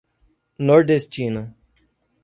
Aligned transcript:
Nordestina 0.57 1.53